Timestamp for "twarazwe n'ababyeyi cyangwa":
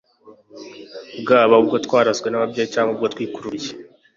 1.85-2.91